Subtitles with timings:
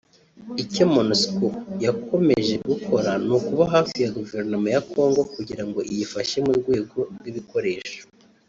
[0.63, 1.45] Icyo Monusco
[1.85, 8.01] yakomeje gukora ni ukuba hafi ya guverinoma ya Congo kugira ngo iyifashe ku rwego rw’ibikoresho